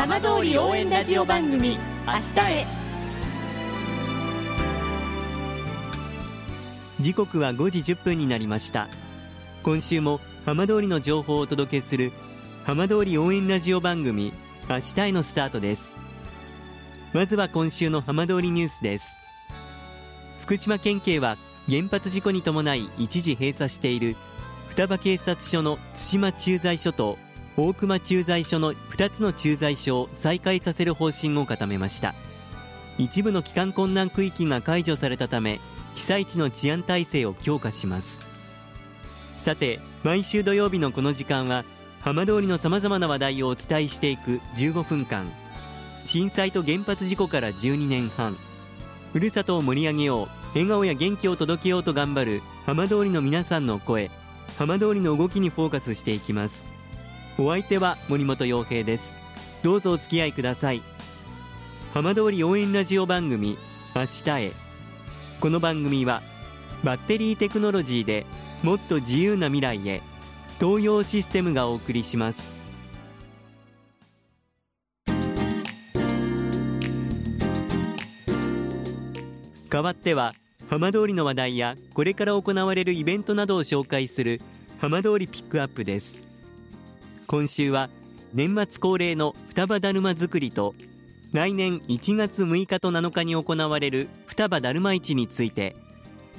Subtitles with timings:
[0.00, 2.66] 浜通り応援ラジオ番組明日へ。
[7.00, 8.88] 時刻は5時1分になりました。
[9.62, 12.12] 今週も浜通りの情報をお届けする
[12.64, 14.32] 浜通り応援ラジオ番組
[14.70, 15.98] 明日へのスタートです。
[17.12, 19.18] まずは今週の浜通りニュースです。
[20.44, 21.36] 福島県警は
[21.68, 24.16] 原発事故に伴い一時閉鎖している
[24.70, 27.18] 双葉警察署の対馬駐在所と
[27.62, 32.14] 大熊駐在所の2つの駐在所を再開させる方針を固めました。
[32.96, 35.60] 一部の帰還困難区域が解除されたため
[35.94, 38.22] 被災地の治安体制を強化します。
[39.36, 41.66] さて毎週土曜日のこの時間は
[42.00, 45.30] 浜通りのさまざまな話題をお伝えしていく15分間。
[46.06, 48.38] 震災と原発事故から12年半。
[49.12, 54.10] ふるさとを盛り上げよう笑顔や元気を届けようと頑張る浜通りの皆さんの声
[54.56, 56.79] 浜通りの動きにフォーカスしていきます。
[57.42, 59.18] お相手は森本洋平です。
[59.62, 60.82] どうぞお付き合いください。
[61.94, 63.56] 浜通り応援ラジオ番組
[63.96, 64.52] 明日へ。
[65.40, 66.20] この番組は
[66.84, 68.26] バッテリーテクノロジーで
[68.62, 70.02] もっと自由な未来へ
[70.60, 72.50] 東洋システムがお送りします。
[79.70, 80.34] 代わっては
[80.68, 84.42] 浜通りの話題やこれから行われるイベントなどを紹介する
[84.78, 86.29] 浜通りピックアップです。
[87.30, 87.90] 今週は
[88.34, 90.74] 年末恒例の双葉だるま作りと
[91.32, 95.76] 来年1月6日と7日に行われる双葉だるま市について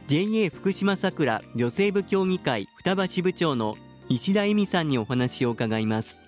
[0.08, 3.78] JA 福島さくら女性部協議会双葉支部長の
[4.10, 6.20] 石田恵美さんにお話を伺います。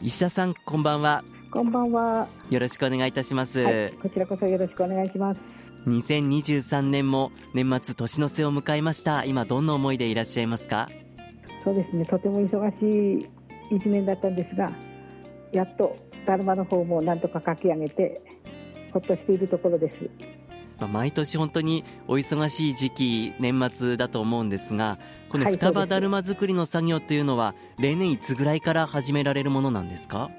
[0.00, 1.22] 石田さんこんばんは。
[1.50, 2.28] こんばんは。
[2.48, 5.42] よろしくお願いいたします、はい、こちらこそよろしくお願いします。
[5.86, 9.26] 2023年も年末年の瀬を迎えました。
[9.26, 10.88] 今どんな思いでいらっしゃいますか？
[11.62, 13.28] そうですねとても忙しい
[13.70, 14.70] 一年だったんですが
[15.52, 18.20] やっとだるまの方もなんとか書き上げて
[18.92, 19.96] ほっとしているところです。
[20.92, 30.30] 毎年本当にお忙しい時期年末だと思うんですがこの双葉だるま作りの作業というのは、例年いつぐらいから始められるものなんですか？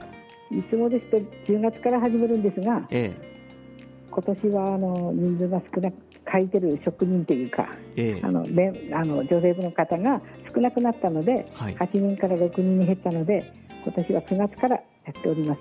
[0.49, 5.97] いつもですと10月から始めるんですが、ええ、今年はあの人数が少なく
[6.31, 10.21] 書いてる職人というか、ええ、あのあの女性部の方が
[10.53, 13.53] 少なくなったので、はい、8人から6人に減ったので
[13.83, 14.83] 今年は9月からや
[15.17, 15.59] っております。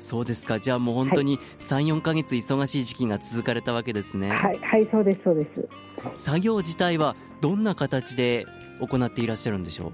[0.00, 0.60] そうですか。
[0.60, 4.30] じゃあもう本当に34か月忙しい時期が続かれたわけですね。
[4.30, 5.68] はい、はい、そうですそうです。
[6.14, 8.44] 作業自体はどんな形で
[8.80, 9.92] 行っていらっしゃるんでしょう？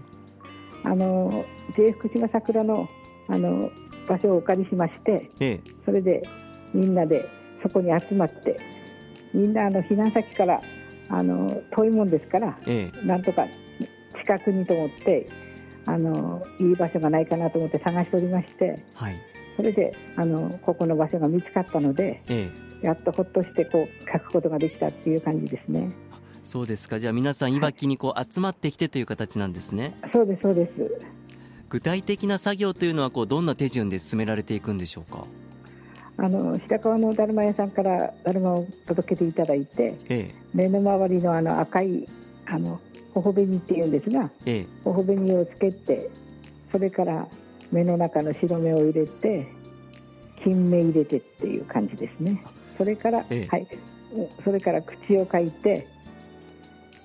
[0.82, 1.44] あの
[1.76, 2.88] J 福島桜の
[3.28, 3.70] あの
[4.08, 6.26] 場所をお借りしまして、ええ、それで
[6.74, 7.28] みんなで
[7.62, 8.58] そこに集まって
[9.34, 10.60] みんなあの避難先から
[11.08, 13.46] あの遠いもんですから、ええ、なんとか
[14.18, 15.26] 近くにと思って
[15.86, 19.20] あのいい場所がないかなと思って探しておりまして、はい、
[19.56, 22.50] それであのここの場所が見つかったので、え
[22.82, 25.90] え、やっとほっとしてこう書くことができたっていう感じですね。
[26.44, 29.94] そうですかじゃあ皆さんいわきにこう集まってきてという形なんですね。
[30.12, 30.72] そうですそうです
[31.68, 35.24] 具体的な作業というのはこうどんな手順で進められていくんでしょうか？
[36.22, 42.06] あの白川のだるま屋さんからだるまを届けていただいて、ええ、目の周りのあの赤い
[42.44, 42.78] あの
[43.14, 46.10] 頬紅っていうんですが、ええ、頬紅をつけて
[46.70, 47.26] それから
[47.72, 49.50] 目の中の白目を入れて
[50.44, 52.44] 金目入れてっていう感じですね。
[52.76, 53.66] それから、ええ、はい、
[54.44, 55.86] それから口を描いて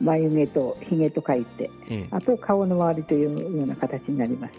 [0.02, 1.70] 眉毛とひげと描いて、
[2.12, 4.54] あと顔の周りというような形になります。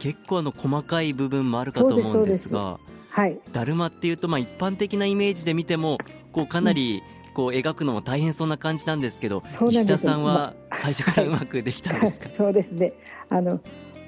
[0.00, 2.80] 結構あの細かい部分もあるかと思うんですが
[3.10, 5.98] はい、だるまっていうと、まあ、一般的なイメージで見ても
[6.32, 7.02] こうかなり
[7.34, 12.92] こう描くのも大変そうな感じなんですけど、うん、石田さんは最初からうまくできたんですか、はい、そうですね。
[13.28, 13.60] あの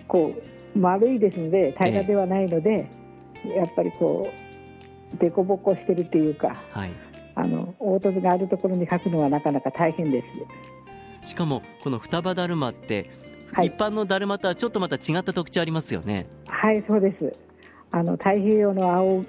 [0.09, 0.35] こ
[0.75, 2.89] う丸いですので平らではないので、
[3.45, 4.31] ええ、やっぱりこ
[5.15, 6.91] う凸凹してるっていうか、はい、
[7.35, 10.23] あの凹凸があるところに描くのはなかなか大変で
[11.23, 11.29] す。
[11.31, 13.11] しかもこの双葉だるまって、
[13.53, 16.27] はい、一般のだるまとはちょっとまた違った特徴ありますよね。
[16.47, 17.52] はいそうです
[17.93, 19.25] あの太平洋の青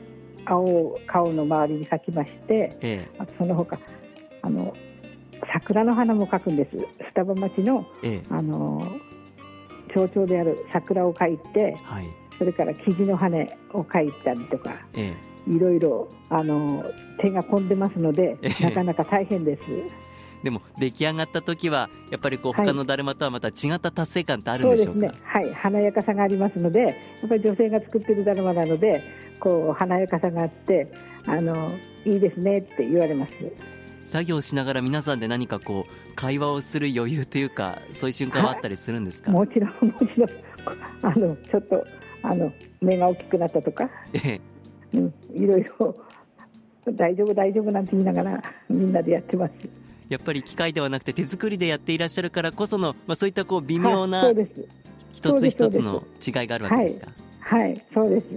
[0.46, 3.78] 青顔の周りに描きまして、ええ、あとその他
[4.42, 4.74] あの
[5.54, 6.78] 桜の花も描くんです。
[7.08, 8.82] 双葉町の,え、あの
[9.96, 12.06] 象徴である桜を描いて、はい、
[12.38, 14.76] それから生地の羽を描いたりとか、
[15.48, 16.84] いろいろあの
[17.20, 19.64] 手が込んでますので、なかなか大変です。
[20.44, 29.04] でも出来上がった時はやっぱりこう他のだるまとはまた違った達成感ってあるんでしょうか、はい、そうですね、はい、華やかさがありますのでやっぱり女性が作ってるだるまなので
[29.40, 30.92] こう華やかさがあって
[31.26, 31.72] あの
[32.06, 33.34] いいですねって言われます。
[34.06, 39.32] 作業しながら皆さんで何かこう会話をする余裕というかそういう瞬間はあったりするんですか？
[39.32, 40.30] もちろんもちろん。
[41.02, 41.86] あのちょっと
[42.22, 42.52] あの
[42.82, 44.40] 目が大きくなったとか、え。
[44.94, 45.96] うん、いろいろ。
[46.92, 49.54] 大丈夫大丈夫なんて言いながらみんなでやってます
[50.10, 54.32] やっぱり機械ではなくて手作りでやっていらっしゃるからこその、まあ、そういったこう微妙な
[55.12, 57.12] 一つ一つの違いがあるわけですか？
[57.40, 58.28] はい、はい、そうです。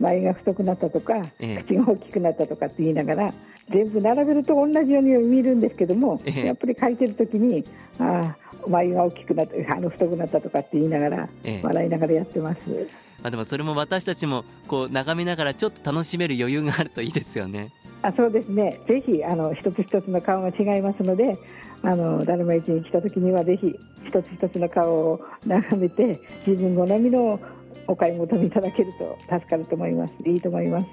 [0.00, 3.34] 眉が太くなったとか、ええ、口が大きくなったとかって言いながら
[3.68, 7.64] 全部並べると同じように見るんですけども、え、やっぱり書いてる時に
[7.98, 11.28] ああ眉が大きくなったあの太くなったとかって言いながら、
[11.62, 12.86] 笑いながらやってます。
[13.20, 17.72] あでもそれも私たちもこう眺めながらちょっと楽しめる余裕があるといいですよね。
[18.02, 21.36] あそうですね、ぜひあの一つ一つの顔が違いますので、
[21.82, 23.74] あのだるま市に来た時にはぜひ
[24.06, 27.40] 一つ一つの顔を眺めて自分好みの
[27.86, 30.14] お買い求めいただけると助かると思います。
[30.26, 30.88] いいと思います。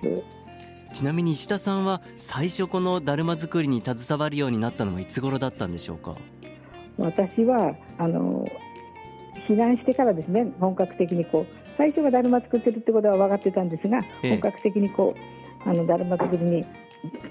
[0.93, 6.15] ちなみに石田さんは最初このだるま作りに携わるようになったのはいつ頃だったんでしょうか？
[6.97, 8.47] 私はあの
[9.47, 15.13] 避難してからですね本格的にこう最初はだるま作ってるってことは分かってたんですが、ええ、本格的にこ
[15.65, 16.63] うあのだるま作りに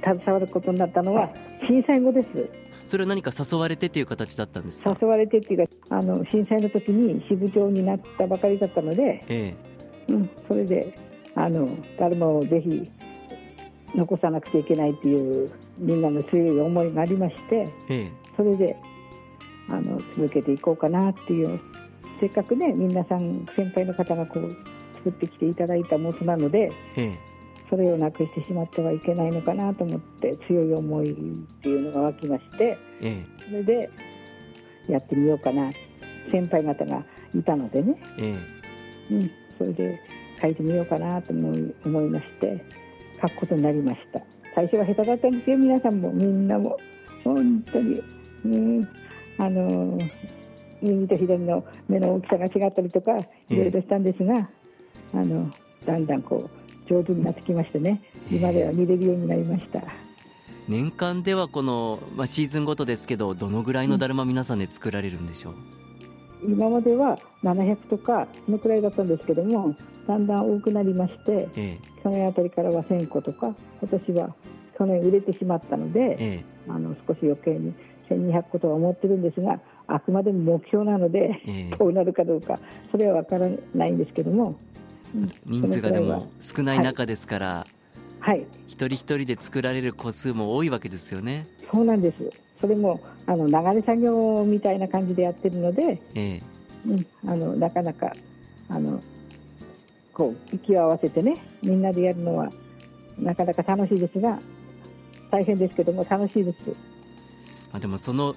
[0.02, 1.30] 携わることになったのは
[1.66, 2.28] 震災後です。
[2.86, 4.96] それは何か誘われてという形だったんですか？
[5.00, 9.54] 誘われてっていうかあの震災の時に支部長になったばかりだったので、え
[10.08, 10.12] え。
[10.12, 10.94] うん、それで
[11.34, 11.66] あの
[11.96, 12.90] だるまをぜひ
[13.94, 18.76] 残さなくちゃいけないっていうみんなの強い思いがありまして、ええ、それで
[19.70, 21.58] あの続けていこうかなっていう
[22.20, 24.54] せっかくね皆さん先輩の方がこう
[24.94, 27.18] 作ってきていただいたものなので、ええ、
[27.74, 31.14] それをなくしてしまってはいけないのかなと思って強い思いっ
[31.60, 33.90] ていうのが湧きまして、ええ、それで
[34.88, 35.72] やってみようかな。
[36.30, 37.04] 先輩方が
[37.34, 38.38] いたのでね、え
[39.10, 40.00] え、うん、それで
[40.40, 42.64] 書いてみようかなと思い思いまして
[43.20, 44.20] 書くことになりました。
[44.54, 45.58] 最初は下手だったんですよ。
[45.58, 46.78] 皆さんもみんなも。
[47.24, 48.02] 本当に、
[48.44, 48.88] うん、
[49.38, 49.98] あの
[50.80, 54.48] 右と左の目の大きさが違ったりとかいろいろしたんですが、
[55.14, 55.50] あの
[55.84, 58.02] だんだんこう上手になってきましてね。
[58.30, 59.82] 今では見れるようになりました。
[60.68, 65.54] 年間ではこの、まあ、シーズンごとですけどどのぐらいのだるま皆さんで作られるんでしょう、
[66.44, 69.76] うん、今までは700とかそのくらいだったんですけども
[70.06, 74.34] だんだん多くなりまして、ええ、去年あたりからは1000個とか今年は
[74.78, 77.74] 去年売れてしまったので、え、あの少し余計に
[78.10, 81.42] 1200個とは思ってるんですがあくまでも目標なので、
[81.78, 82.58] どうなるかどうか
[82.90, 84.56] それは分からないんですけども
[85.46, 87.66] 人数がでも少ない中ですから、
[88.20, 91.46] はい、一人一人で作られる個数も多いわけですよね。
[91.72, 92.30] そうなんです。
[92.60, 96.42] それもあの流れ作業みたいな感じでやってるので、ええ。
[96.86, 98.12] うん、あのなかなか
[98.68, 99.00] あの
[100.12, 102.50] こう息を合わせてねみんなでやるのは
[103.18, 104.38] なかなか楽しいですが
[105.30, 106.58] 大変ですけども楽しいです。
[107.72, 108.34] あでもその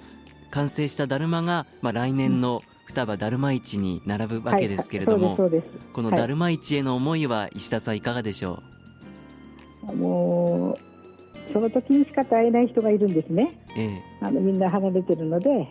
[0.50, 5.62] 完成しただるまが、まあ、来年の、うん双葉だるま市に並ぶわけですけれども、はい、
[5.92, 8.62] このだるま市への思いは石田さんいかがでしょ
[9.92, 9.94] う？
[9.94, 15.68] もうその時にしか会えない人がいるんですね、ええ、あのみんな離れてるので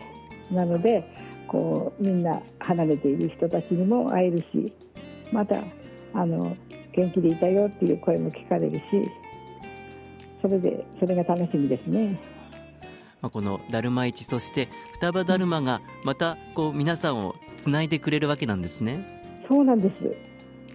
[0.50, 1.04] なので
[1.48, 4.72] こうみんな離れている人たちにも会えるし
[5.32, 5.56] また
[6.14, 6.56] あの
[6.92, 8.82] 元気でいたよっていう声も聞かれるし
[10.40, 12.18] それでそれが楽しみですね。
[13.20, 19.22] まあ、このだるま市そして双葉だるまがまたこう皆さんをつないでくれるわけなんですね。
[19.48, 20.14] そうなんです。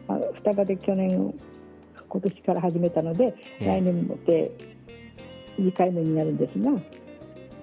[0.07, 1.33] あ双葉で去年
[2.09, 4.51] 今年から始めたので、えー、来年もで
[5.57, 6.73] 2回目になるんですが、う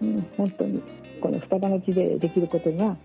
[0.06, 0.82] ん、本当に
[1.20, 2.96] この双葉の地でできることが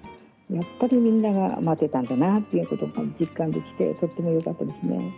[0.50, 5.12] やっぱりみんなが待ってたんだなっていうことが実感できてとっても良かったですね。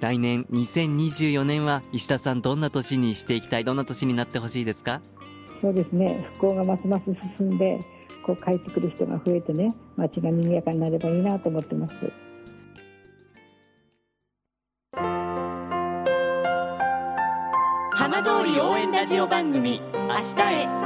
[0.00, 5.00] 来年2024年は石田さんどんな年にしていきたいどんな年になってほしいですか？
[5.62, 6.26] そうですね。
[6.34, 7.04] 復興がますます
[7.38, 7.80] 進んで
[8.24, 11.94] こう帰ってくる人が増えてね街が賑やかになればいいなと思ってます。
[17.92, 20.85] 浜通り応援ラジオ番組明日へ